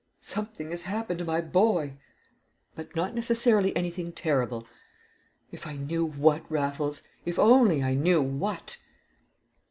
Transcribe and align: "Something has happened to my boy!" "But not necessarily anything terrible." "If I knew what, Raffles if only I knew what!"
"Something 0.19 0.71
has 0.71 0.81
happened 0.81 1.19
to 1.19 1.25
my 1.25 1.41
boy!" 1.41 1.99
"But 2.73 2.95
not 2.95 3.13
necessarily 3.13 3.75
anything 3.77 4.11
terrible." 4.13 4.67
"If 5.51 5.67
I 5.67 5.75
knew 5.75 6.03
what, 6.03 6.43
Raffles 6.51 7.03
if 7.23 7.37
only 7.37 7.83
I 7.83 7.93
knew 7.93 8.19
what!" 8.19 8.77